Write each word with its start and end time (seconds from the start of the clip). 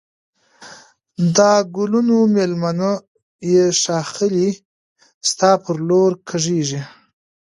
د 1.35 1.37
گلونو 1.75 2.17
مېلمنه 2.35 2.91
یې 3.51 3.65
ښاخلې 3.81 4.49
ستا 5.29 5.51
پر 5.63 5.75
لور 5.87 6.11
کږېږی 6.27 6.81